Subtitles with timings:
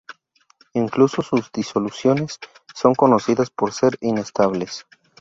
[0.73, 2.39] Incluso sus disoluciones
[2.73, 4.87] son conocidas por ser inestables.